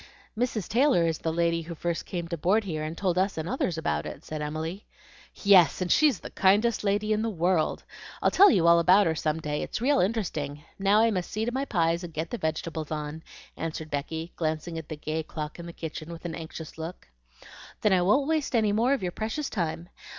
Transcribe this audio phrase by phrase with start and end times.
[0.35, 0.67] "Mrs.
[0.67, 3.77] Taylor is the lady who first came to board here, and told us and others
[3.77, 4.87] about it," said Emily.
[5.43, 7.83] "Yes, and she's the kindest lady in the world!
[8.19, 11.45] I'll tell you all about her some day, it's real interesting; now I must see
[11.45, 13.21] to my pies, and get the vegetables on,"
[13.55, 17.07] answered Becky, glancing at the gay clock in the kitchen with an anxious look.
[17.81, 19.87] "Then I won't waste any more of your precious time.